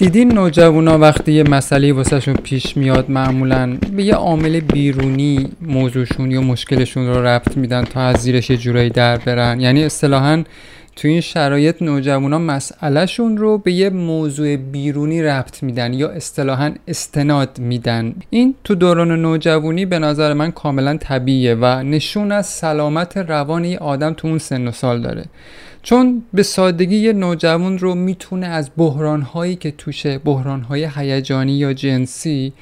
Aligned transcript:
دیدین 0.00 0.32
نوجوانا 0.32 0.98
وقتی 0.98 1.32
یه 1.32 1.42
مسئله 1.42 1.92
واسهشون 1.92 2.34
پیش 2.34 2.76
میاد 2.76 3.10
معمولا 3.10 3.78
به 3.96 4.04
یه 4.04 4.14
عامل 4.14 4.60
بیرونی 4.60 5.48
موضوعشون 5.62 6.30
یا 6.30 6.40
مشکلشون 6.40 7.06
رو 7.06 7.26
ربط 7.26 7.56
میدن 7.56 7.84
تا 7.84 8.00
از 8.00 8.16
زیرش 8.16 8.50
یه 8.50 8.56
جورایی 8.56 8.90
در 8.90 9.16
برن؟ 9.16 9.60
یعنی 9.60 9.84
اصطلاحا 9.84 10.44
تو 10.96 11.08
این 11.08 11.20
شرایط 11.20 11.82
نوجوانا 11.82 12.38
مسئلهشون 12.38 13.36
رو 13.36 13.58
به 13.58 13.72
یه 13.72 13.90
موضوع 13.90 14.56
بیرونی 14.56 15.22
ربط 15.22 15.62
میدن 15.62 15.94
یا 15.94 16.08
اصطلاحا 16.08 16.74
استناد 16.88 17.58
میدن. 17.58 18.14
این 18.30 18.54
تو 18.64 18.74
دوران 18.74 19.22
نوجوانی 19.22 19.86
به 19.86 19.98
نظر 19.98 20.32
من 20.32 20.50
کاملا 20.50 20.96
طبیعیه 20.96 21.54
و 21.54 21.64
نشون 21.82 22.32
از 22.32 22.46
سلامت 22.46 23.16
روان 23.16 23.64
یه 23.64 23.78
آدم 23.78 24.12
تو 24.12 24.28
اون 24.28 24.38
سن 24.38 24.68
و 24.68 24.72
سال 24.72 25.02
داره. 25.02 25.24
چون 25.82 26.22
به 26.32 26.42
سادگی 26.42 26.96
یه 26.96 27.12
نوجوان 27.12 27.78
رو 27.78 27.94
می‌تونه 27.94 28.46
از 28.46 28.70
بحرانهایی 28.76 29.56
که 29.56 29.70
توشه 29.70 30.18
بحرانهای 30.18 30.88
هیجانی 30.96 31.52
یا 31.52 31.72
جنسی 31.72 32.52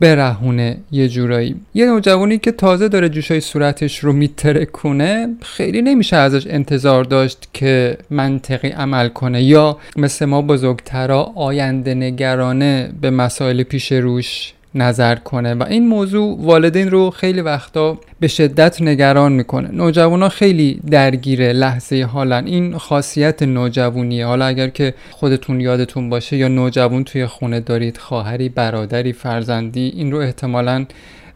برهونه 0.00 0.76
یه 0.90 1.08
جورایی. 1.08 1.56
یه 1.74 1.86
نوجوانی 1.86 2.38
که 2.38 2.52
تازه 2.52 2.88
داره 2.88 3.08
جوشای 3.08 3.40
صورتش 3.40 3.98
رو 3.98 4.12
میترکونه 4.12 5.28
خیلی 5.42 5.82
نمیشه 5.82 6.16
ازش 6.16 6.46
انتظار 6.46 7.04
داشت 7.04 7.48
که 7.52 7.98
منطقی 8.10 8.68
عمل 8.68 9.08
کنه. 9.08 9.42
یا 9.42 9.78
مثل 9.96 10.24
ما 10.24 10.42
بزرگترا 10.42 11.22
آینده 11.22 11.94
نگرانه 11.94 12.92
به 13.00 13.10
مسائل 13.10 13.62
پیش 13.62 13.92
روش 13.92 14.52
نظر 14.76 15.14
کنه 15.14 15.54
و 15.54 15.62
این 15.62 15.88
موضوع 15.88 16.38
والدین 16.40 16.90
رو 16.90 17.10
خیلی 17.10 17.40
وقتا 17.40 17.98
به 18.20 18.28
شدت 18.28 18.82
نگران 18.82 19.32
می‌کنه. 19.32 19.68
نوجوانا 19.72 20.28
خیلی 20.28 20.80
درگیر 20.90 21.52
لحظه 21.52 22.02
حالا. 22.02 22.38
این 22.38 22.78
خاصیت 22.78 23.42
نوجوانیه 23.42 24.26
حالا 24.26 24.46
اگر 24.46 24.68
که 24.68 24.94
خودتون 25.10 25.60
یادتون 25.60 26.10
باشه 26.10 26.36
یا 26.36 26.48
نوجوان 26.48 27.04
توی 27.04 27.26
خونه 27.26 27.60
دارید 27.60 27.96
خواهری 27.96 28.48
برادری 28.48 29.12
فرزندی 29.12 29.92
این 29.96 30.12
رو 30.12 30.18
احتمالا 30.18 30.86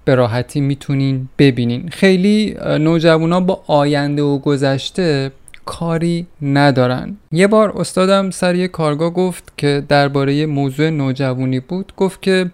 به 0.04 0.14
راحتی 0.14 0.60
می‌تونین 0.60 1.28
ببینین. 1.38 1.88
خیلی 1.88 2.56
نوجوانا 2.78 3.40
با 3.40 3.62
آینده 3.66 4.22
و 4.22 4.38
گذشته 4.38 5.30
کاری 5.64 6.26
ندارن. 6.42 7.16
یه 7.32 7.46
بار 7.46 7.72
استادم 7.78 8.30
سر 8.30 8.54
یه 8.54 8.68
کارگاه 8.68 9.10
گفت 9.10 9.52
که 9.56 9.82
درباره 9.88 10.46
موضوع 10.46 10.90
نوجوانی 10.90 11.60
بود. 11.60 11.92
گفت 11.96 12.22
که 12.22 12.50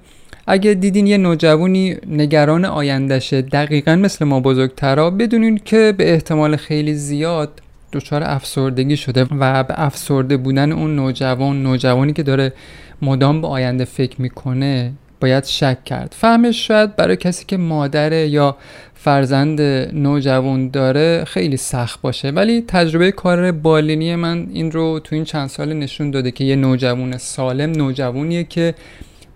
اگه 0.47 0.75
دیدین 0.75 1.07
یه 1.07 1.17
نوجوانی 1.17 1.97
نگران 2.07 2.65
آیندهشه 2.65 3.43
دقیقا 3.43 3.97
مثل 3.97 4.25
ما 4.25 4.41
بزرگترا 4.41 5.11
بدونین 5.11 5.61
که 5.65 5.95
به 5.97 6.13
احتمال 6.13 6.57
خیلی 6.57 6.95
زیاد 6.95 7.61
دچار 7.93 8.23
افسردگی 8.25 8.97
شده 8.97 9.27
و 9.31 9.65
به 9.65 9.75
افسرده 9.83 10.37
بودن 10.37 10.73
اون 10.73 10.97
نوجوان 10.97 11.63
نوجوانی 11.63 12.13
که 12.13 12.23
داره 12.23 12.53
مدام 13.03 13.41
به 13.41 13.47
آینده 13.49 13.85
فکر 13.85 14.23
می‌کنه 14.23 14.93
باید 15.21 15.45
شک 15.45 15.85
کرد. 15.85 16.15
فهمش 16.19 16.69
شاید 16.69 16.97
برای 16.97 17.17
کسی 17.17 17.45
که 17.45 17.57
مادره 17.57 18.29
یا 18.29 18.57
فرزند 18.95 19.61
نوجوان 19.93 20.69
داره 20.69 21.25
خیلی 21.25 21.57
سخت 21.57 22.01
باشه. 22.01 22.31
ولی 22.31 22.65
تجربه 22.69 23.13
کار 23.13 23.53
بالینی 23.53 24.17
من 24.17 24.47
این 24.53 24.73
رو 24.73 25.01
تو 25.05 25.15
این 25.15 25.25
چند 25.25 25.49
سال 25.49 25.73
نشون 25.73 26.11
داده 26.11 26.31
که 26.31 26.45
یه 26.45 26.57
نوجوان 26.57 27.19
سالم 27.19 27.71
نوجوانیه 27.71 28.45
که 28.45 28.75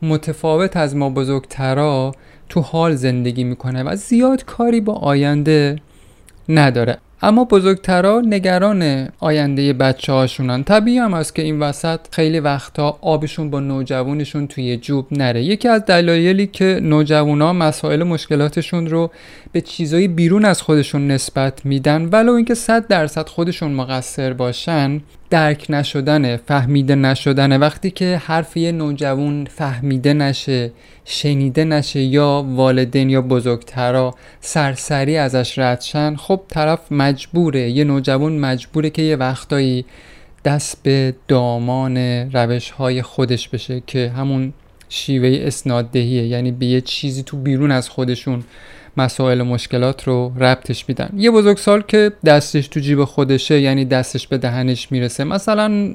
متفاوت 0.03 0.77
از 0.77 0.97
ما 0.97 1.11
بزرگترا 1.11 2.13
تو 2.49 2.61
حال 2.61 2.95
زندگی 2.95 3.45
می‌کنه 3.45 3.83
و 3.83 3.97
زیاد 3.97 4.45
کاری 4.45 4.81
با 4.81 4.95
آینده 4.95 5.77
نداره. 6.49 6.99
اما 7.23 7.45
بزرگترا 7.45 8.21
نگران 8.21 9.09
آینده 9.19 9.73
بچه 9.73 10.13
هاشونن 10.13 10.65
طبیعی 10.65 10.99
هم 10.99 11.15
است 11.15 11.35
که 11.35 11.43
این 11.43 11.61
وسط 11.61 12.01
خیلی 12.11 12.41
وقتا 12.41 12.99
آبشون 13.01 13.51
با 13.51 13.61
نوجوانشون 13.61 14.47
توی 14.47 14.77
جوب 14.77 15.07
نره. 15.11 15.43
یکی 15.43 15.69
از 15.69 15.85
دلایلی 15.85 16.47
که 16.47 16.81
نوجوانا 16.83 17.53
مسائل 17.53 18.03
مشکلاتشون 18.03 18.87
رو 18.87 19.11
به 19.53 19.61
چیزایی 19.61 20.09
بیرون 20.09 20.45
از 20.45 20.63
خودشون 20.63 21.11
نسبت 21.11 21.67
میدن 21.67 22.09
ولو 22.13 22.33
اینکه 22.33 22.55
صد 22.55 22.87
درصد 22.87 23.29
خودشون 23.29 23.73
مقصر 23.73 24.33
باشن 24.33 25.01
درک 25.31 25.67
نشدنه 25.69 26.37
فهمیده 26.37 26.95
نشدنه. 26.95 27.59
وقتی 27.59 27.91
که 27.91 28.23
حرف 28.25 28.57
یه 28.57 28.73
نوجوان 28.73 29.45
فهمیده 29.45 30.13
نشه 30.13 30.73
شنیده 31.05 31.65
نشه 31.65 32.01
یا 32.01 32.47
والدین 32.49 33.11
یا 33.11 33.23
بزرگترا 33.23 34.15
سرسری 34.41 35.17
ازش 35.17 35.59
ردشن 35.59 36.17
خب 36.17 36.41
طرف 36.49 36.93
مجبوره. 36.93 37.71
یه 37.71 37.85
نوجوان 37.85 38.39
مجبوره 38.39 38.91
که 38.91 39.03
یه 39.03 39.17
وقتایی 39.17 39.85
دست 40.45 40.83
به 40.83 41.15
دامان 41.29 41.97
روش 42.33 42.71
های 42.71 43.03
خودش 43.03 43.49
بشه 43.49 43.83
که 43.87 44.13
همون 44.17 44.53
شیوه 44.89 45.47
اسناددهیه. 45.47 46.27
یعنی 46.27 46.53
به 46.53 46.67
یه 46.67 46.81
چیزی 46.81 47.23
تو 47.23 47.37
بیرون 47.37 47.71
از 47.71 47.89
خودشون 47.89 48.45
مسائل 48.97 49.41
و 49.41 49.45
مشکلات 49.45 50.09
رو 50.09 50.33
ربطش 50.41 50.85
میدن. 50.89 51.11
یه 51.17 51.31
بزرگسال 51.31 51.83
که 51.89 52.13
دستش 52.25 52.69
تو 52.69 52.81
جیب 52.81 53.05
خودشه 53.05 53.61
یعنی 53.61 53.85
دستش 53.85 54.27
به 54.29 54.39
دهنش 54.39 54.93
می‌رسه. 54.93 55.25
مثلا 55.25 55.95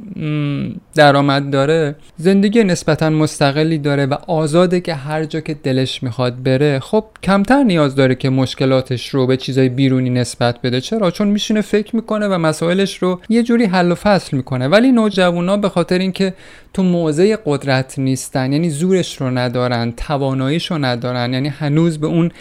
درآمد 0.95 1.49
داره 1.49 1.95
زندگی 2.17 2.63
نسبتا 2.63 3.09
مستقلی 3.09 3.77
داره 3.77 4.05
و 4.05 4.13
آزاده 4.27 4.79
که 4.81 4.93
هر 4.93 5.23
جا 5.23 5.39
که 5.39 5.53
دلش 5.53 6.03
می‌خواد 6.03 6.43
بره 6.43 6.79
خب 6.79 7.05
کمتر 7.23 7.63
نیاز 7.63 7.95
داره 7.95 8.15
که 8.15 8.29
مشکلاتش 8.29 9.09
رو 9.09 9.27
به 9.27 9.37
چیزای 9.37 9.69
بیرونی 9.69 10.09
نسبت 10.09 10.61
بده. 10.61 10.81
چرا؟ 10.81 11.11
چون 11.11 11.27
میشینه 11.27 11.61
فکر 11.61 11.95
می‌کنه 11.95 12.27
و 12.27 12.37
مسائلش 12.37 12.97
رو 12.97 13.19
یه 13.29 13.43
جوری 13.43 13.65
حل 13.65 13.91
و 13.91 13.95
فصل 13.95 14.37
می‌کنه. 14.37 14.67
ولی 14.67 14.91
نوجوانا 14.91 15.57
به 15.57 15.69
خاطر 15.69 15.97
اینکه 15.97 16.33
تو 16.75 16.83
موضع 16.83 17.35
قدرت 17.45 17.99
نیستن 17.99 18.53
یعنی 18.53 18.69
زورش 18.69 19.21
رو 19.21 19.37
ندارن 19.37 19.93
تواناییش 19.97 20.71
رو 20.71 20.77
ندارن 20.77 21.33
یعنی 21.33 21.47
هنوز 21.47 21.97
به 21.97 22.07
اون 22.07 22.31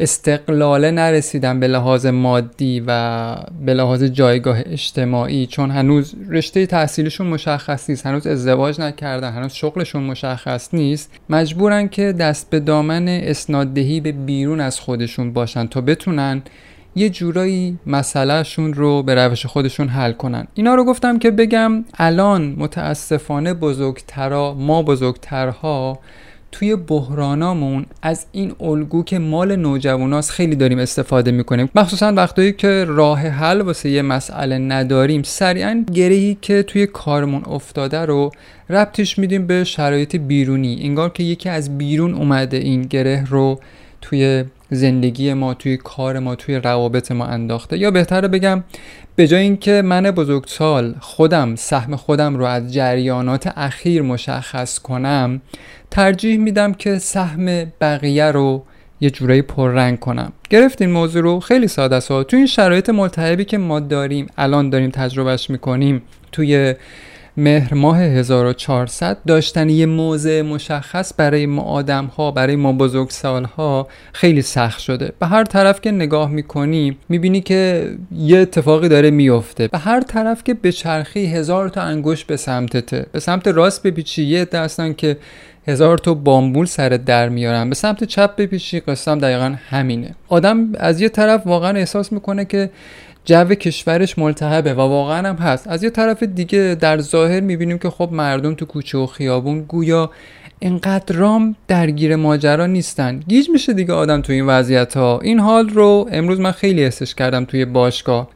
استقلاله 0.00 0.90
نرسیدن 0.90 1.60
به 1.60 1.68
لحاظ 1.68 2.06
مادی 2.06 2.82
و 2.86 3.36
به 3.66 3.74
لحاظ 3.74 4.04
جایگاه 4.04 4.58
اجتماعی 4.66 5.46
چون 5.46 5.70
هنوز 5.70 6.14
رشته 6.30 6.66
تحصیلشون 6.66 7.26
مشخص 7.26 7.90
نیست 7.90 8.06
هنوز 8.06 8.26
ازدواج 8.26 8.80
نکردن 8.80 9.32
هنوز 9.32 9.52
شغلشون 9.52 10.02
مشخص 10.02 10.74
نیست. 10.74 11.10
مجبورن 11.30 11.88
که 11.88 12.12
دست 12.12 12.50
به 12.50 12.60
دامن 12.60 13.08
اسناددهی 13.08 14.00
به 14.00 14.12
بیرون 14.12 14.60
از 14.60 14.80
خودشون 14.80 15.32
باشن 15.32 15.66
تا 15.66 15.80
بتونن 15.80 16.42
یه 16.96 17.10
جورایی 17.10 17.78
مسئلهشون 17.86 18.74
رو 18.74 19.02
به 19.02 19.14
روش 19.14 19.46
خودشون 19.46 19.88
حل 19.88 20.12
کنن. 20.12 20.46
اینا 20.54 20.74
رو 20.74 20.84
گفتم 20.84 21.18
که 21.18 21.30
بگم 21.30 21.84
الان 21.98 22.54
متاسفانه 22.58 23.54
بزرگترا 23.54 24.54
ما 24.54 24.82
بزرگترها 24.82 25.98
توی 26.52 26.76
بحرانامون 26.76 27.86
از 28.02 28.26
این 28.32 28.54
الگو 28.60 29.02
که 29.02 29.18
مال 29.18 29.56
نوجواناست 29.56 30.30
خیلی 30.30 30.56
داریم 30.56 30.78
استفاده 30.78 31.30
می‌کنیم. 31.30 31.68
مخصوصا 31.74 32.12
وقتایی 32.12 32.52
که 32.52 32.84
راه 32.88 33.20
حل 33.20 33.60
واسه 33.60 33.90
یه 33.90 34.02
مسئله 34.02 34.58
نداریم 34.58 35.22
سریعا 35.22 35.84
گرهی 35.94 36.38
که 36.42 36.62
توی 36.62 36.86
کارمون 36.86 37.42
افتاده 37.44 37.98
رو 37.98 38.30
ربطش 38.70 39.18
میدیم 39.18 39.46
به 39.46 39.64
شرایط 39.64 40.16
بیرونی. 40.16 40.78
انگار 40.82 41.10
که 41.10 41.22
یکی 41.22 41.48
از 41.48 41.78
بیرون 41.78 42.14
اومده 42.14 42.56
این 42.56 42.82
گره 42.82 43.24
رو 43.30 43.60
توی 44.00 44.44
زندگی 44.70 45.34
ما 45.34 45.54
توی 45.54 45.76
کار 45.76 46.18
ما 46.18 46.34
توی 46.34 46.56
روابط 46.56 47.12
ما 47.12 47.26
انداخته. 47.26 47.78
یا 47.78 47.90
بهتره 47.90 48.28
بگم 48.28 48.64
به 49.16 49.26
جای 49.26 49.42
اینکه 49.42 49.82
من 49.82 50.02
بزرگسال 50.02 50.94
خودم 51.00 51.54
سهم 51.54 51.96
خودم 51.96 52.36
رو 52.36 52.44
از 52.44 52.74
جریانات 52.74 53.52
اخیر 53.56 54.02
مشخص 54.02 54.78
کنم 54.78 55.40
ترجیح 55.90 56.38
میدم 56.38 56.72
که 56.72 56.98
سهم 56.98 57.64
بقیه 57.80 58.24
رو 58.24 58.64
یه 59.00 59.10
جورایی 59.10 59.42
پررنگ 59.42 59.98
کنم. 59.98 60.32
گرفتین 60.50 60.90
موضوع 60.90 61.22
رو؟ 61.22 61.40
خیلی 61.40 61.68
ساده 61.68 61.96
است. 61.96 62.08
تو 62.08 62.36
این 62.36 62.46
شرایط 62.46 62.90
ملتهبی 62.90 63.44
که 63.44 63.58
ما 63.58 63.80
داریم 63.80 64.26
الان 64.38 64.70
داریم 64.70 64.90
تجربهش 64.90 65.50
می‌کنیم 65.50 66.02
توی 66.32 66.74
مهر 67.38 67.74
ماه 67.74 67.98
1400 67.98 69.18
داشتن 69.26 69.70
یه 69.70 69.86
موضع 69.86 70.42
مشخص 70.42 71.12
برای 71.16 71.46
ما 71.46 71.62
آدم 71.62 72.04
ها 72.04 72.30
برای 72.30 72.56
ما 72.56 72.72
بزرگ 72.72 73.10
سال 73.10 73.44
ها 73.44 73.88
خیلی 74.12 74.42
سخت 74.42 74.80
شده. 74.80 75.12
به 75.18 75.26
هر 75.26 75.44
طرف 75.44 75.80
که 75.80 75.90
نگاه 75.90 76.30
می‌کنی 76.30 76.96
می‌بینی 77.08 77.40
که 77.40 77.90
یه 78.16 78.38
اتفاقی 78.38 78.88
داره 78.88 79.10
میفته 79.10 79.68
به 79.68 79.78
هر 79.78 80.00
طرف 80.00 80.44
که 80.44 80.54
به 80.54 80.72
چرخی 80.72 81.26
هزار 81.26 81.68
تا 81.68 81.82
انگوش 81.82 82.24
به 82.24 82.36
سمتته. 82.36 83.06
به 83.12 83.20
سمت 83.20 83.48
راست 83.48 83.82
بپیچی 83.82 84.22
یه 84.22 84.44
دستن 84.44 84.92
که 84.92 85.16
هزار 85.68 85.98
تا 85.98 86.14
بامبول 86.14 86.66
سر 86.66 86.88
در 86.88 87.28
میارن. 87.28 87.68
به 87.68 87.74
سمت 87.74 88.04
چپ 88.04 88.36
بپیچی 88.36 88.80
قسم 88.80 89.18
دقیقا 89.18 89.54
همینه. 89.68 90.14
آدم 90.28 90.72
از 90.78 91.00
یه 91.00 91.08
طرف 91.08 91.46
واقعا 91.46 91.76
احساس 91.76 92.12
می‌کنه 92.12 92.44
که 92.44 92.70
جو 93.28 93.44
کشورش 93.44 94.18
ملتهبه 94.18 94.74
و 94.74 94.80
واقعا 94.80 95.28
هم 95.28 95.36
هست. 95.36 95.68
از 95.68 95.82
یه 95.82 95.90
طرف 95.90 96.22
دیگه 96.22 96.76
در 96.80 97.00
ظاهر 97.00 97.40
می‌بینیم 97.40 97.78
که 97.78 97.90
خب 97.90 98.08
مردم 98.12 98.54
تو 98.54 98.66
کوچه 98.66 98.98
و 98.98 99.06
خیابون 99.06 99.60
گویا 99.60 100.10
اینقدر 100.60 101.16
رام 101.16 101.56
درگیر 101.68 102.16
ماجرا 102.16 102.66
نیستن. 102.66 103.20
گیج 103.28 103.50
میشه 103.50 103.72
دیگه 103.72 103.92
آدم 103.92 104.20
تو 104.20 104.32
این 104.32 104.46
وضعیت 104.46 104.96
ها 104.96 105.20
این 105.22 105.40
حال 105.40 105.68
رو 105.68 106.08
امروز 106.12 106.40
من 106.40 106.52
خیلی 106.52 106.84
حسش 106.84 107.14
کردم 107.14 107.44
توی 107.44 107.64
باشگاه 107.64 108.28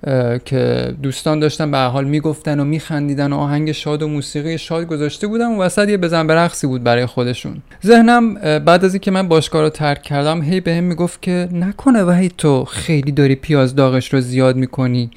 که 0.44 0.92
دوستان 1.02 1.40
داشتن 1.40 1.70
به 1.70 1.78
حال 1.78 2.04
می‌گفتن 2.04 2.60
و 2.60 2.64
میخندیدن 2.64 3.32
و 3.32 3.36
آهنگ 3.36 3.72
شاد 3.72 4.02
و 4.02 4.08
موسیقی 4.08 4.58
شاد 4.58 4.86
گذاشته 4.86 5.26
بودم 5.26 5.52
و 5.52 5.62
وسط 5.62 5.88
یه 5.88 5.96
بزن 5.96 6.26
برقصی 6.26 6.66
بود 6.66 6.84
برای 6.84 7.06
خودشون. 7.06 7.62
ذهنم 7.86 8.34
بعد 8.58 8.84
از 8.84 8.94
اینکه 8.94 9.10
من 9.10 9.28
باشگاه 9.28 9.62
رو 9.62 9.68
ترک 9.68 10.02
کردم 10.02 10.42
هی 10.42 10.60
بهم 10.60 10.84
می‌گفت 10.84 11.22
که 11.22 11.48
نکنه 11.52 12.02
وحید 12.02 12.34
تو 12.38 12.64
خیلی 12.64 13.12
داری 13.12 13.34
پیاز 13.34 13.74
داغش 13.74 14.14
رو 14.14 14.20
زیاد 14.20 14.56
می‌کنی. 14.56 15.10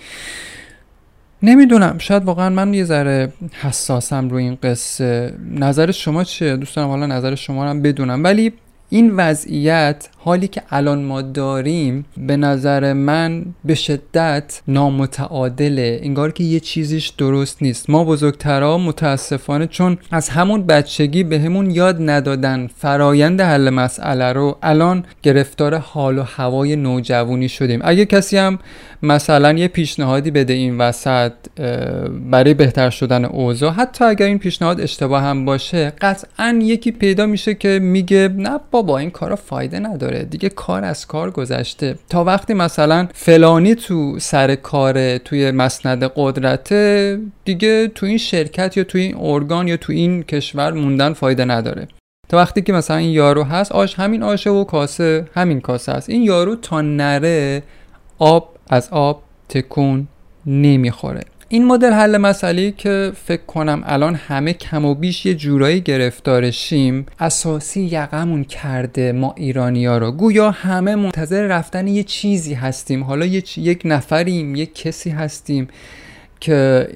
نمی‌دونم 1.44 1.98
شاید 1.98 2.24
واقعا 2.24 2.50
من 2.50 2.74
یه 2.74 2.84
ذره 2.84 3.34
حساسم 3.62 4.30
روی 4.30 4.44
این 4.44 4.58
قصه. 4.64 5.34
نظر 5.52 5.92
شما 5.92 6.24
چیه؟ 6.24 6.58
دوستان 6.58 6.88
حالا 6.88 7.06
نظر 7.06 7.36
شما 7.36 7.64
رو 7.64 7.70
هم 7.70 7.82
بدونم. 7.82 8.24
ولی 8.24 8.54
این 8.90 9.16
وضعیت 9.16 10.10
حالی 10.18 10.48
که 10.48 10.62
الان 10.70 11.04
ما 11.04 11.22
داریم 11.22 12.06
به 12.18 12.38
نظر 12.38 12.94
من 12.94 13.46
به 13.66 13.76
شدت 13.76 14.62
نامتعادله 14.68 16.00
انگار 16.04 16.32
که 16.32 16.44
یه 16.44 16.60
چیزیش 16.60 17.10
درست 17.10 17.62
نیست. 17.62 17.90
ما 17.90 18.04
بزرگترها 18.04 18.78
متاسفانه 18.78 19.68
چون 19.68 19.98
از 20.12 20.30
همون 20.30 20.66
بچگی 20.66 21.24
به 21.24 21.40
همون 21.40 21.72
یاد 21.72 21.98
ندادن 22.10 22.68
فرایند 22.78 23.42
حل 23.42 23.70
مسئله 23.70 24.34
رو 24.34 24.58
الان 24.64 25.06
گرفتار 25.24 25.76
حال 25.76 26.18
و 26.18 26.24
هوای 26.24 26.76
نوجوانی 26.76 27.50
شدیم. 27.50 27.80
اگه 27.84 28.06
کسی 28.06 28.38
هم 28.38 28.60
مثلا 29.04 29.54
یه 29.54 29.68
پیشنهادی 29.68 30.32
بده 30.32 30.54
این 30.54 30.78
وسط 30.78 31.32
برای 32.32 32.54
بهتر 32.54 32.90
شدن 32.90 33.26
اوضاع 33.26 33.72
حتی 33.72 34.06
اگر 34.06 34.26
این 34.26 34.40
پیشنهاد 34.40 34.82
اشتباه 34.82 35.24
هم 35.24 35.46
باشه 35.46 35.94
قطعا 36.02 36.60
یکی 36.62 36.92
پیدا 36.92 37.26
میشه 37.26 37.54
که 37.54 37.80
میگه 37.80 38.30
نه 38.38 38.60
بابا 38.76 38.98
این 38.98 39.12
کارا 39.12 39.36
فایده 39.36 39.80
نداره. 39.80 40.24
دیگه 40.24 40.50
کار 40.50 40.84
از 40.84 41.08
کار 41.08 41.32
گذشته. 41.32 41.96
تا 42.10 42.24
وقتی 42.24 42.54
مثلا 42.54 43.08
فلانی 43.14 43.76
تو 43.76 44.20
سر 44.20 44.56
کار 44.56 45.18
توی 45.18 45.52
مسند 45.52 46.04
قدرت 46.16 46.74
دیگه 47.46 47.88
تو 47.88 48.06
این 48.06 48.18
شرکت 48.18 48.78
یا 48.78 48.84
تو 48.84 48.98
این 48.98 49.18
ارگان 49.20 49.68
یا 49.68 49.78
تو 49.78 49.94
این 49.94 50.24
کشور 50.24 50.72
موندن 50.72 51.14
فایده 51.14 51.46
نداره. 51.46 51.88
تا 52.30 52.38
وقتی 52.38 52.62
که 52.62 52.74
مثلا 52.74 52.98
این 52.98 53.10
یارو 53.10 53.44
هست 53.44 53.72
آش 53.72 53.96
همین 53.96 54.24
آشه 54.24 54.50
و 54.50 54.64
کاسه 54.64 55.26
همین 55.34 55.62
کاسه 55.62 55.92
هست 55.92 56.10
این 56.10 56.22
یارو 56.22 56.56
تا 56.56 56.82
نره 56.82 57.64
آب 58.20 58.56
از 58.70 58.90
آب 58.92 59.24
تکون 59.50 60.08
نمی‌خوره. 60.46 61.22
این 61.50 61.66
مدل 61.66 61.94
حل 61.94 62.18
مسئله 62.18 62.72
که 62.72 63.12
فکر 63.26 63.46
کنم 63.48 63.84
الان 63.86 64.16
همه 64.16 64.54
کم 64.54 64.86
و 64.86 64.96
بیش 64.96 65.26
یه 65.26 65.34
جورایی 65.34 65.82
گرفتارشیم 65.82 67.06
اساسی 67.20 67.82
یقمون 67.82 68.44
کرده 68.44 69.12
ما 69.12 69.34
ایرانی 69.38 69.86
ها 69.86 69.98
رو. 69.98 70.12
گویا 70.12 70.52
همه 70.52 70.96
منتظر 70.96 71.48
رفتن 71.48 71.88
یه 71.88 72.04
چیزی 72.04 72.54
هستیم. 72.54 73.04
حالا 73.04 73.26
یک 73.26 73.82
نفریم 73.86 74.56
یک 74.56 74.76
کسی 74.76 75.10
هستیم 75.10 75.68
که 76.40 76.88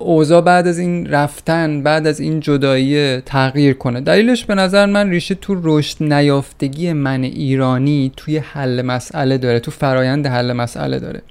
اوضاع 0.00 0.40
بعد 0.40 0.66
از 0.66 0.78
این 0.78 1.06
رفتن 1.06 1.82
بعد 1.82 2.06
از 2.06 2.20
این 2.20 2.40
جدایی 2.40 3.20
تغییر 3.20 3.74
کنه. 3.74 4.00
دلیلش 4.00 4.44
به 4.44 4.54
نظر 4.54 4.86
من 4.86 5.10
ریشه 5.10 5.34
تو 5.34 5.60
رشد 5.62 6.12
نیافتگی 6.12 6.92
من 6.92 7.22
ایرانی 7.22 8.12
توی 8.16 8.38
حل 8.38 8.82
مسئله 8.82 9.38
داره 9.38 9.60
تو 9.60 9.70
فرایند 9.70 10.26
حل 10.26 10.52
مسئله 10.52 10.98
داره. 10.98 11.22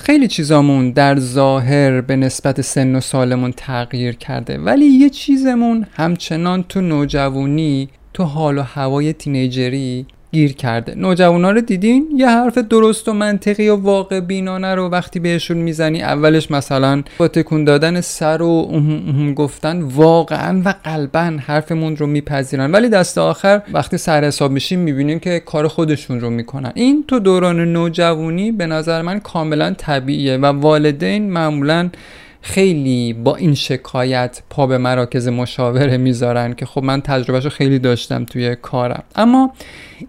خیلی 0.00 0.28
چیزامون 0.28 0.90
در 0.90 1.18
ظاهر 1.18 2.00
به 2.00 2.16
نسبت 2.16 2.60
سن 2.60 2.94
و 2.94 3.00
سالمون 3.00 3.52
تغییر 3.52 4.14
کرده 4.14 4.58
ولی 4.58 4.84
یه 4.84 5.10
چیزمون 5.10 5.86
همچنان 5.92 6.62
تو 6.62 6.80
نوجوانی 6.80 7.88
تو 8.14 8.24
حال 8.24 8.58
و 8.58 8.62
هوای 8.62 9.12
تینیجری 9.12 10.06
گیر 10.32 10.52
کرده. 10.52 10.94
نوجوانا 10.94 11.50
رو 11.50 11.60
دیدین؟ 11.60 12.08
یه 12.16 12.28
حرف 12.28 12.58
درست 12.58 13.08
و 13.08 13.12
منطقی 13.12 13.68
و 13.68 13.76
واقع 13.76 14.20
بینانه 14.20 14.74
رو 14.74 14.88
وقتی 14.88 15.20
بهشون 15.20 15.56
می‌زنی 15.56 16.02
اولش 16.02 16.50
مثلا 16.50 17.02
با 17.18 17.28
تکون 17.28 17.64
دادن 17.64 18.00
سر 18.00 18.42
و 18.42 18.82
گفتن 19.36 19.82
واقعا 19.82 20.62
و 20.64 20.74
قلبا 20.84 21.36
حرفمون 21.46 21.96
رو 21.96 22.06
میپذیرن. 22.06 22.72
ولی 22.72 22.88
دست 22.88 23.18
آخر 23.18 23.62
وقتی 23.72 23.98
سر 23.98 24.24
حساب 24.24 24.50
میشیم 24.50 24.80
می‌بینیم 24.80 25.18
که 25.18 25.40
کار 25.40 25.68
خودشون 25.68 26.20
رو 26.20 26.30
می‌کنن. 26.30 26.72
این 26.74 27.04
تو 27.08 27.18
دوران 27.18 27.72
نوجوانی 27.72 28.52
به 28.52 28.66
نظر 28.66 29.02
من 29.02 29.20
کاملا 29.20 29.74
طبیعیه 29.78 30.36
و 30.36 30.46
والدین 30.46 31.30
معمولا 31.30 31.90
خیلی 32.40 33.12
با 33.12 33.36
این 33.36 33.54
شکایت 33.54 34.42
پا 34.50 34.66
به 34.66 34.78
مراکز 34.78 35.28
مشاوره 35.28 35.96
می‌ذارن 35.96 36.54
که 36.54 36.66
خب 36.66 36.82
من 36.82 37.00
تجربهش 37.00 37.46
خیلی 37.46 37.78
داشتم 37.78 38.24
توی 38.24 38.56
کارم. 38.56 39.02
اما 39.16 39.52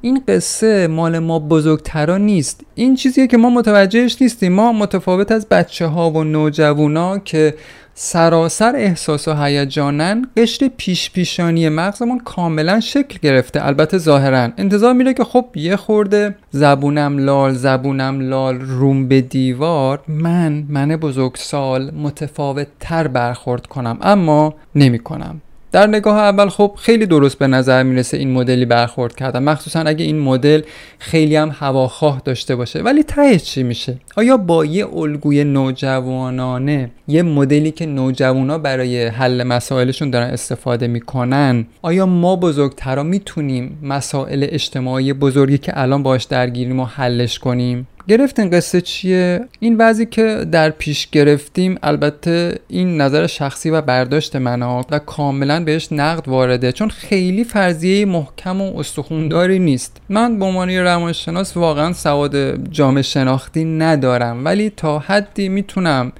این 0.01 0.23
قصه 0.27 0.87
مال 0.87 1.19
ما 1.19 1.39
بزرگترا 1.39 2.17
نیست. 2.17 2.61
این 2.75 2.95
چیزیه 2.95 3.27
که 3.27 3.37
ما 3.37 3.49
متوجهش 3.49 4.21
نیستیم. 4.21 4.53
ما 4.53 4.73
متفاوت 4.73 5.31
از 5.31 5.47
بچه 5.47 5.85
ها 5.87 6.11
و 6.11 6.23
نوجوانا 6.23 7.19
که 7.19 7.53
سراسر 8.01 8.75
احساس 8.75 9.27
و 9.27 9.33
هیجانن 9.33 10.27
قشر 10.37 10.69
پیش 10.77 11.11
پیشانی 11.11 11.69
مغزمون 11.69 12.19
کاملا 12.19 12.79
شکل 12.79 13.17
گرفته. 13.21 13.65
البته 13.65 13.97
ظاهرا. 13.97 14.49
انتظار 14.57 14.93
میره 14.93 15.13
که 15.13 15.23
خب 15.23 15.45
یه 15.55 15.75
خورده 15.75 16.35
زبونم 16.51 17.17
لال 17.17 17.53
زبونم 17.53 18.19
لال 18.19 18.59
روم 18.59 19.07
به 19.07 19.21
دیوار. 19.21 20.01
من 20.07 20.65
من 20.69 20.95
بزرگسال 20.95 21.91
متفاوت 21.91 22.67
تر 22.79 23.07
برخورد 23.07 23.67
کنم 23.67 23.97
اما 24.01 24.53
نمی 24.75 24.99
کنم 24.99 25.41
در 25.71 25.87
نگاه 25.87 26.17
اول 26.17 26.49
خب 26.49 26.75
خیلی 26.77 27.05
درست 27.05 27.39
به 27.39 27.47
نظر 27.47 27.83
می‌رسه 27.83 28.17
این 28.17 28.31
مدلی 28.31 28.65
برخورد 28.65 29.15
کردن. 29.15 29.43
مخصوصا 29.43 29.79
اگه 29.79 30.05
این 30.05 30.19
مدل 30.19 30.61
خیلی 30.99 31.35
هم 31.35 31.55
هواخواه 31.59 32.21
داشته 32.25 32.55
باشه. 32.55 32.81
ولی 32.81 33.03
ته 33.03 33.39
چی 33.39 33.63
میشه؟ 33.63 33.97
آیا 34.17 34.37
با 34.37 34.65
یه 34.65 34.97
الگوی 34.97 35.43
نوجوانانه 35.43 36.91
یه 37.07 37.23
مدلی 37.23 37.71
که 37.71 37.85
نوجوانا 37.85 38.57
برای 38.57 39.07
حل 39.07 39.43
مسائلشون 39.43 40.09
دارن 40.09 40.27
استفاده 40.27 40.87
می‌کنن 40.87 41.65
آیا 41.81 42.05
ما 42.05 42.35
بزرگترا 42.35 43.03
می‌تونیم 43.03 43.79
مسائل 43.83 44.45
اجتماعی 44.49 45.13
بزرگی 45.13 45.57
که 45.57 45.81
الان 45.81 46.03
باش 46.03 46.23
درگیریم 46.23 46.79
و 46.79 46.85
حلش 46.85 47.39
کنیم؟ 47.39 47.87
گرفتین 48.09 48.49
قصه 48.49 48.81
چیه؟ 48.81 49.45
این 49.59 49.77
وضعی 49.77 50.05
که 50.05 50.45
در 50.51 50.69
پیش 50.69 51.09
گرفتیم 51.09 51.77
البته 51.83 52.59
این 52.67 53.01
نظر 53.01 53.27
شخصی 53.27 53.69
و 53.69 53.81
برداشت 53.81 54.35
من 54.35 54.61
و 54.61 54.83
کاملا 55.05 55.63
بهش 55.63 55.87
نقد 55.91 56.27
وارده 56.27 56.71
چون 56.71 56.89
خیلی 56.89 57.43
فرضیه 57.43 58.05
محکم 58.05 58.61
و 58.61 58.79
استخونداری 58.79 59.59
نیست. 59.59 60.01
من 60.09 60.39
به 60.39 60.45
عنوان 60.45 60.69
روانشناس 60.69 61.57
واقعا 61.57 61.93
سواد 61.93 62.67
جامعه 62.71 63.01
شناختی 63.01 63.65
ندارم 63.65 64.45
ولی 64.45 64.69
تا 64.69 64.99
حدی 64.99 65.49
می‌تونم 65.49 66.11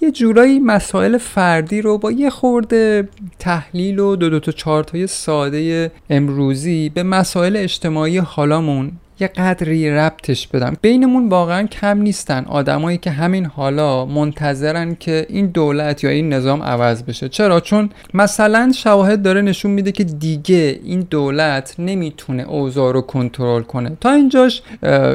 یه 0.00 0.10
جورایی 0.10 0.58
مسائل 0.58 1.18
فردی 1.18 1.82
رو 1.82 1.98
با 1.98 2.12
یه 2.12 2.30
خورده 2.30 3.08
تحلیل 3.38 3.98
و 3.98 4.16
دو 4.16 4.30
دو 4.30 4.40
تا 4.40 4.52
چارت 4.52 5.06
ساده 5.06 5.90
امروزی 6.10 6.88
به 6.88 7.02
مسائل 7.02 7.56
اجتماعی 7.56 8.18
حالامون 8.18 8.92
یه 9.22 9.28
قدری 9.28 9.90
ربطش 9.90 10.46
بدم. 10.46 10.76
بینمون 10.82 11.28
واقعا 11.28 11.66
کم 11.66 11.98
نیستن. 11.98 12.44
آدمایی 12.44 12.98
که 12.98 13.10
همین 13.10 13.46
حالا 13.46 14.06
منتظرن 14.06 14.94
که 15.00 15.26
این 15.28 15.46
دولت 15.46 16.04
یا 16.04 16.10
این 16.10 16.32
نظام 16.32 16.62
عوض 16.62 17.02
بشه. 17.02 17.28
چرا؟ 17.28 17.60
چون 17.60 17.90
مثلا 18.14 18.72
شواهد 18.76 19.22
داره 19.22 19.42
نشون 19.42 19.70
میده 19.70 19.92
که 19.92 20.04
دیگه 20.04 20.80
این 20.84 21.06
دولت 21.10 21.74
نمی‌تونه 21.78 22.42
اوضاع 22.42 22.92
رو 22.92 23.00
کنترل 23.00 23.62
کنه. 23.62 23.96
تا 24.00 24.10
اینجاش 24.10 24.62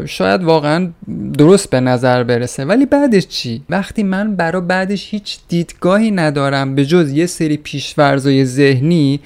شاید 0.06 0.44
واقعا 0.44 0.90
درست 1.38 1.70
به 1.70 1.80
نظر 1.80 2.24
برسه. 2.24 2.66
ولی 2.66 2.86
بعدش 2.86 3.28
چی؟ 3.28 3.62
وقتی 3.70 4.04
من 4.04 4.36
برا 4.36 4.62
بعدش 4.62 5.14
هیچ 5.14 5.38
دیدگاهی 5.48 6.12
ندارم 6.12 6.76
به 6.76 6.86
جز 6.86 7.12
یه 7.12 7.26
سری 7.26 7.58
پیشورزای 7.58 8.46
ذهنی 8.46 9.20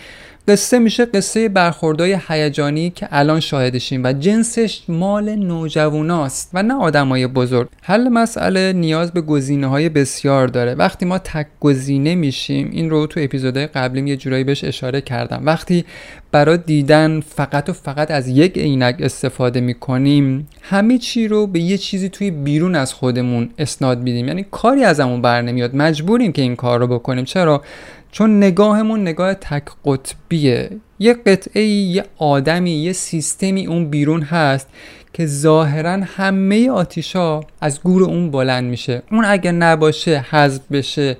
قصه 0.48 0.80
میشه 0.80 1.06
قصه 1.06 1.50
برخوردهای 1.50 2.18
هیجانی 2.28 2.90
که 2.90 3.08
الان 3.12 3.40
شاهدشیم 3.40 4.04
و 4.04 4.14
جنسش 4.14 4.82
مال 4.88 5.36
نوجواناست 5.36 6.50
و 6.54 6.64
نه 6.64 6.74
آدمای 6.74 7.28
بزرگ. 7.28 7.68
حل 7.82 8.10
مسئله 8.10 8.74
نیاز 8.74 9.12
به 9.12 9.22
گزینه 9.22 9.68
های 9.68 9.90
بسیار 9.90 10.48
داره. 10.48 10.74
وقتی 10.76 11.06
ما 11.06 11.18
تک 11.18 11.48
گزینه 11.60 12.16
میشیم 12.16 12.70
این 12.72 12.90
رو 12.90 13.08
تو 13.08 13.20
اپیزودهای 13.20 13.68
قبلیم 13.68 14.08
یه 14.08 14.18
جورایی 14.18 14.44
بهش 14.44 14.64
اشاره 14.64 15.02
کردم. 15.02 15.42
وقتی 15.46 15.86
برای 16.32 16.58
دیدن 16.58 17.20
فقط 17.20 17.70
و 17.70 17.74
فقط 17.74 18.12
از 18.12 18.28
یک 18.28 18.58
عینک 18.58 18.96
استفاده 19.00 19.62
می‌کنیم 19.62 20.48
همه 20.62 20.98
چی 20.98 21.28
رو 21.28 21.48
به 21.48 21.60
یه 21.60 21.78
چیزی 21.78 22.10
توی 22.10 22.32
بیرون 22.32 22.76
از 22.76 22.94
خودمون 22.94 23.50
اسناد 23.58 24.02
میدیم. 24.02 24.28
یعنی 24.28 24.46
کاری 24.52 24.84
ازمون 24.84 25.22
بر 25.22 25.42
نمیاد. 25.42 25.76
مجبوریم 25.76 26.32
که 26.32 26.42
این 26.42 26.56
کار 26.56 26.80
رو 26.80 26.88
بکنیم. 26.88 27.26
چرا؟ 27.26 27.62
چون 28.12 28.38
نگاهمون 28.38 29.02
نگاه 29.02 29.34
تک 29.34 29.64
قطبیه. 29.86 30.70
یه 31.00 31.14
قطعه 31.14 31.64
یه 31.64 32.06
آدمی 32.18 32.72
یه 32.72 32.94
سیستمی 32.94 33.68
اون 33.68 33.90
بیرون 33.90 34.22
هست 34.22 34.68
که 35.14 35.26
ظاهرا 35.26 36.00
همه 36.06 36.70
آتیشا 36.70 37.40
از 37.62 37.82
گور 37.82 38.04
اون 38.04 38.32
بلند 38.32 38.64
میشه. 38.64 39.02
اون 39.12 39.26
اگه 39.26 39.52
نباشه 39.52 40.26
حذف 40.30 40.62
بشه 40.72 41.18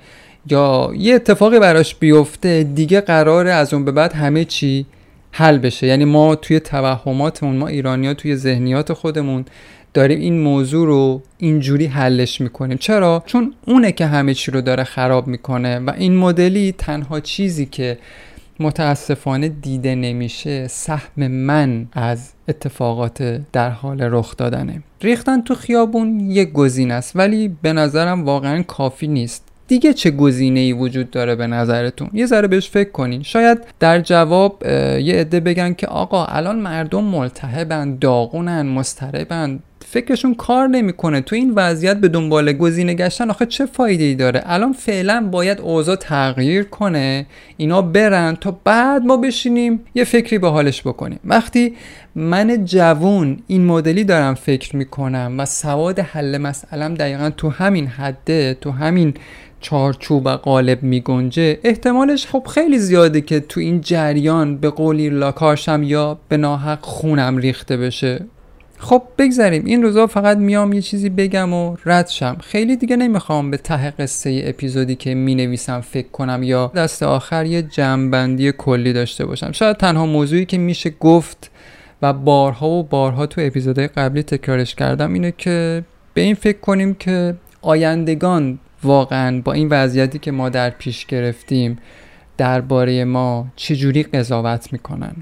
یا 0.50 0.92
یه 0.96 1.14
اتفاقی 1.14 1.58
براش 1.58 1.94
بیفته 1.94 2.62
دیگه 2.62 3.00
قراره 3.00 3.50
از 3.50 3.74
اون 3.74 3.84
به 3.84 3.92
بعد 3.92 4.12
همه 4.12 4.44
چی 4.44 4.86
حل 5.30 5.58
بشه. 5.58 5.86
یعنی 5.86 6.04
ما 6.04 6.34
توی 6.34 6.60
توهماتمون 6.60 7.56
ما 7.56 7.68
ایرانیا 7.68 8.14
توی 8.14 8.36
ذهنیات 8.36 8.92
خودمون 8.92 9.44
داریم 9.94 10.20
این 10.20 10.40
موضوع 10.40 10.86
رو 10.86 11.22
اینجوری 11.38 11.86
حلش 11.86 12.40
می‌کنیم. 12.40 12.78
چرا؟ 12.78 13.22
چون 13.26 13.54
اونه 13.66 13.92
که 13.92 14.06
همه 14.06 14.34
چی 14.34 14.50
رو 14.50 14.60
داره 14.60 14.84
خراب 14.84 15.26
می‌کنه 15.26 15.78
و 15.78 15.92
این 15.98 16.16
مدلی 16.16 16.74
تنها 16.78 17.20
چیزی 17.20 17.66
که 17.66 17.98
متاسفانه 18.60 19.48
دیده 19.48 19.94
نمیشه 19.94 20.68
سهم 20.68 21.26
من 21.26 21.86
از 21.92 22.32
اتفاقات 22.48 23.40
در 23.52 23.70
حال 23.70 24.00
رخ 24.00 24.36
دادنه. 24.36 24.82
ریختن 25.00 25.40
تو 25.40 25.54
خیابون 25.54 26.20
یک 26.20 26.52
گزین 26.52 26.90
است 26.90 27.16
ولی 27.16 27.56
به 27.62 27.72
نظرم 27.72 28.24
واقعا 28.24 28.62
کافی 28.62 29.08
نیست. 29.08 29.48
دیگه 29.68 29.92
چه 29.92 30.10
گزینه 30.10 30.60
ای 30.60 30.72
وجود 30.72 31.10
داره 31.10 31.34
به 31.34 31.46
نظرتون؟ 31.46 32.10
یه 32.12 32.26
ذره 32.26 32.48
بهش 32.48 32.70
فکر 32.70 32.90
کنین. 32.90 33.22
شاید 33.22 33.58
در 33.80 34.00
جواب 34.00 34.62
یه 34.66 35.14
عده 35.14 35.40
بگن 35.40 35.74
که 35.74 35.86
آقا 35.86 36.24
الان 36.24 36.58
مردم 36.58 37.04
ملتهبن 37.04 37.96
داغونن 37.96 38.62
مستربن 38.62 39.60
فکرشون 39.86 40.34
کار 40.34 40.66
نمی‌کنه. 40.66 41.20
تو 41.20 41.36
این 41.36 41.52
وضعیت 41.56 41.96
به 41.96 42.08
دنبال 42.08 42.52
گزینه 42.52 42.94
گشتن 42.94 43.30
آخه 43.30 43.46
چه 43.46 43.66
فایده 43.66 44.04
ای 44.04 44.14
داره؟ 44.14 44.42
الان 44.46 44.72
فعلا 44.72 45.28
باید 45.32 45.60
اوضاع 45.60 45.96
تغییر 45.96 46.62
کنه 46.62 47.26
اینا 47.56 47.82
برن 47.82 48.36
تا 48.40 48.58
بعد 48.64 49.02
ما 49.02 49.16
بشینیم 49.16 49.80
یه 49.94 50.04
فکری 50.04 50.38
به 50.38 50.48
حالش 50.48 50.82
بکنیم. 50.82 51.20
وقتی 51.24 51.74
من 52.14 52.64
جوون 52.64 53.38
این 53.46 53.64
مدلی 53.64 54.04
دارم 54.04 54.34
فکر 54.34 54.76
می‌کنم 54.76 55.34
و 55.38 55.46
سواد 55.46 55.98
حل 55.98 56.38
مسئلم 56.38 56.94
دقیقا 56.94 57.30
تو 57.36 57.48
همین 57.48 57.86
حده 57.86 58.56
تو 58.60 58.70
همین 58.70 59.14
چارچوب 59.60 60.26
و 60.26 60.28
قالب 60.28 60.82
میگنجه 60.82 61.58
احتمالش 61.64 62.26
خب 62.26 62.46
خیلی 62.54 62.78
زیاده 62.78 63.20
که 63.20 63.40
تو 63.40 63.60
این 63.60 63.80
جریان 63.80 64.56
به 64.56 64.70
قولی 64.70 65.08
لاکارشم 65.08 65.82
یا 65.82 66.18
به 66.28 66.36
ناحق 66.36 66.78
خونم 66.82 67.36
ریخته 67.36 67.76
بشه. 67.76 68.24
خب 68.82 69.02
بگذاریم 69.18 69.64
این 69.64 69.82
روزا 69.82 70.06
فقط 70.06 70.36
میام 70.36 70.72
یه 70.72 70.80
چیزی 70.80 71.08
بگم 71.08 71.52
و 71.52 71.76
رد 71.84 72.08
شم. 72.08 72.36
خیلی 72.40 72.76
دیگه 72.76 72.96
نمی‌خوام 72.96 73.50
به 73.50 73.56
ته 73.56 73.90
قصه 73.90 74.42
اپیزودی 74.44 74.94
که 74.94 75.14
می 75.14 75.34
نویسم 75.34 75.80
فکر 75.80 76.08
کنم 76.08 76.42
یا 76.42 76.72
دست 76.74 77.02
آخر 77.02 77.46
یه 77.46 77.62
جمعبندی 77.62 78.52
کلی 78.52 78.92
داشته 78.92 79.26
باشم. 79.26 79.52
شاید 79.52 79.76
تنها 79.76 80.06
موضوعی 80.06 80.44
که 80.44 80.58
میشه 80.58 80.90
گفت 80.90 81.50
و 82.02 82.12
بارها 82.12 82.68
و 82.68 82.82
بارها 82.82 83.26
تو 83.26 83.40
اپیزودهای 83.40 83.88
قبلی 83.88 84.22
تکرارش 84.22 84.74
کردم 84.74 85.12
اینه 85.12 85.34
که 85.38 85.84
به 86.14 86.20
این 86.20 86.34
فکر 86.34 86.58
کنیم 86.58 86.94
که 86.94 87.34
آیندگان 87.60 88.58
واقعا 88.82 89.40
با 89.40 89.52
این 89.52 89.68
وضعیتی 89.68 90.18
که 90.18 90.30
ما 90.30 90.48
در 90.48 90.70
پیش 90.70 91.06
گرفتیم 91.06 91.78
درباره 92.38 93.04
ما 93.04 93.46
چجوری 93.56 94.02
قضاوت 94.02 94.72
می‌کنن. 94.72 95.12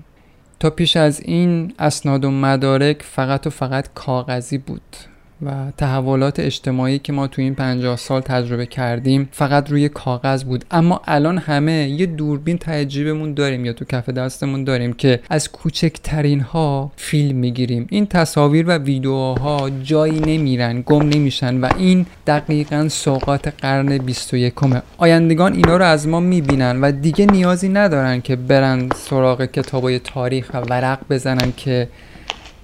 تا 0.61 0.71
پیش 0.71 0.97
از 0.97 1.21
این 1.21 1.75
اسناد 1.79 2.25
و 2.25 2.31
مدارک 2.31 3.03
فقط 3.03 3.47
و 3.47 3.51
فقط 3.51 3.89
کاغذی 3.95 4.59
بود. 4.59 5.10
و 5.43 5.51
تحولات 5.77 6.41
اجتماعی 6.41 6.99
که 6.99 7.13
ما 7.13 7.27
تو 7.27 7.43
این 7.43 7.55
50 7.55 7.97
سال 7.97 8.21
تجربه 8.21 8.67
کردیم 8.67 9.29
فقط 9.33 9.71
روی 9.71 9.89
کاغذ 9.89 10.45
بود. 10.45 10.65
اما 10.71 11.01
الان 11.07 11.39
همه 11.39 11.73
یه 11.73 12.07
دوربین 12.07 12.59
تعجیبمون 12.59 13.35
داریم 13.35 13.65
یا 13.65 13.73
تو 13.73 13.85
کف 13.85 14.09
دستمون 14.09 14.65
داریم 14.65 14.93
که 14.93 15.21
از 15.31 15.53
کوچکترین 15.53 16.41
ها 16.41 16.93
فیلم 16.97 17.37
می‌گیریم. 17.37 17.87
این 17.91 18.07
تصاویر 18.07 18.65
و 18.69 18.79
ویدیوها 18.79 19.71
جایی 19.83 20.21
نمیرن 20.21 20.83
گم 20.87 21.09
نمیشن 21.09 21.61
و 21.61 21.69
این 21.79 22.07
دقیقا 22.27 22.89
سوقات 22.89 23.49
قرن 23.49 23.99
21 23.99 24.55
آیندگان 24.99 25.53
اینا 25.53 25.77
رو 25.77 25.85
از 25.85 26.09
ما 26.09 26.21
می‌بینن 26.21 26.81
و 26.81 26.93
دیگه 26.93 27.27
نیازی 27.27 27.69
ندارن 27.69 28.21
که 28.21 28.37
برن 28.37 28.89
سراغ 28.97 29.45
کتابای 29.45 29.99
تاریخ 29.99 30.51
و 30.55 30.61
ورق 30.61 30.99
بزنن 31.11 31.53
که 31.57 31.89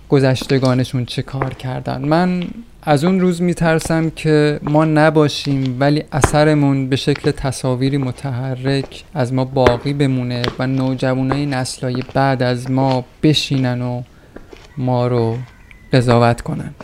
گذشتگانشون 0.09 1.05
چه 1.05 1.23
کار 1.23 1.55
کردن. 1.55 2.05
من 2.05 2.45
از 2.83 3.05
اون 3.05 3.21
روز 3.21 3.43
میترسم 3.43 4.11
که 4.11 4.61
ما 4.63 4.85
نباشیم 4.85 5.77
ولی 5.81 6.05
اثرمون 6.13 6.89
به 6.89 6.97
شکل 6.97 7.31
تصاویری 7.31 7.97
متحرک 7.97 9.05
از 9.15 9.33
ما 9.33 9.45
باقی 9.45 9.93
بمونه 9.93 10.43
و 10.59 10.67
نوجوانای 10.67 11.47
نسلای 11.47 12.03
بعد 12.15 12.43
از 12.43 12.71
ما 12.71 13.05
بشینن 13.23 13.83
و 13.83 14.03
ما 14.79 15.07
رو 15.07 15.39
قضاوت 15.93 16.41
کنن. 16.41 16.75